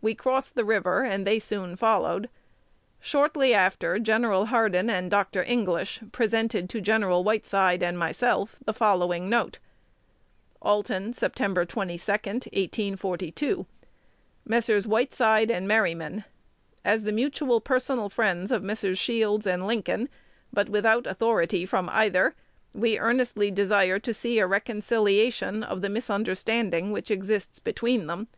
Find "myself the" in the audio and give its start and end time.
7.98-8.72